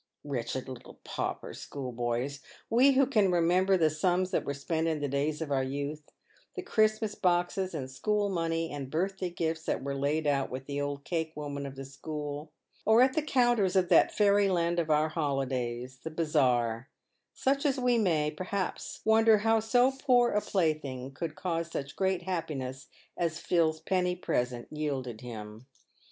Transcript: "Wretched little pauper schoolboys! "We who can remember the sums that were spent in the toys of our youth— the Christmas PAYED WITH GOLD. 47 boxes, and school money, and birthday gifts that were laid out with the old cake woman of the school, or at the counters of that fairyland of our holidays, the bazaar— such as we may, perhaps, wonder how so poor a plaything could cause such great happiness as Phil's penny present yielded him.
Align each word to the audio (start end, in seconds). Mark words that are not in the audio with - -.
"Wretched 0.23 0.67
little 0.67 0.95
pauper 1.03 1.53
schoolboys! 1.53 2.39
"We 2.71 2.93
who 2.93 3.05
can 3.05 3.29
remember 3.31 3.77
the 3.77 3.91
sums 3.91 4.31
that 4.31 4.45
were 4.45 4.55
spent 4.55 4.87
in 4.87 4.99
the 4.99 5.07
toys 5.07 5.41
of 5.43 5.51
our 5.51 5.61
youth— 5.63 6.09
the 6.55 6.63
Christmas 6.63 7.13
PAYED 7.13 7.17
WITH 7.17 7.21
GOLD. 7.21 7.35
47 7.35 7.37
boxes, 7.67 7.75
and 7.75 7.91
school 7.91 8.29
money, 8.29 8.71
and 8.71 8.89
birthday 8.89 9.29
gifts 9.29 9.65
that 9.65 9.83
were 9.83 9.93
laid 9.95 10.25
out 10.25 10.49
with 10.49 10.65
the 10.65 10.81
old 10.81 11.03
cake 11.03 11.33
woman 11.35 11.67
of 11.67 11.75
the 11.75 11.85
school, 11.85 12.51
or 12.83 13.03
at 13.03 13.13
the 13.13 13.21
counters 13.21 13.75
of 13.75 13.89
that 13.89 14.11
fairyland 14.11 14.79
of 14.79 14.89
our 14.89 15.09
holidays, 15.09 15.99
the 16.01 16.09
bazaar— 16.09 16.89
such 17.35 17.63
as 17.63 17.79
we 17.79 17.99
may, 17.99 18.31
perhaps, 18.31 19.01
wonder 19.05 19.37
how 19.37 19.59
so 19.59 19.91
poor 19.91 20.31
a 20.31 20.41
plaything 20.41 21.11
could 21.13 21.35
cause 21.35 21.69
such 21.69 21.95
great 21.95 22.23
happiness 22.23 22.87
as 23.15 23.37
Phil's 23.37 23.79
penny 23.79 24.15
present 24.15 24.67
yielded 24.71 25.21
him. 25.21 25.67